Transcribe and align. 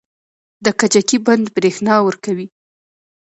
د 0.65 0.67
کجکي 0.79 1.17
بند 1.25 1.45
بریښنا 1.55 1.95
ورکوي 2.07 2.47